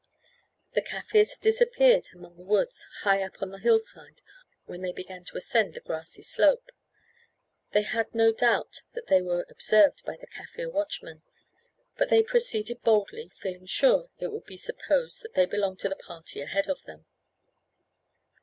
[0.73, 4.23] The Kaffirs had disappeared among the woods, high up on the hill side,
[4.65, 6.71] when they began to ascend the grassy slope.
[7.73, 11.21] They had no doubt that they were observed by the Kaffir watchmen,
[11.97, 15.95] but they proceeded boldly, feeling sure it would be supposed that they belonged to the
[15.95, 17.05] party ahead of them.